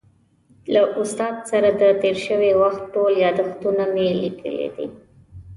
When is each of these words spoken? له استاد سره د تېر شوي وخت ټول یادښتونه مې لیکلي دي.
له 0.73 0.81
استاد 1.01 1.35
سره 1.51 1.69
د 1.81 1.83
تېر 2.01 2.17
شوي 2.27 2.51
وخت 2.61 2.83
ټول 2.93 3.11
یادښتونه 3.25 3.83
مې 3.93 4.07
لیکلي 4.21 4.67
دي. 4.75 4.87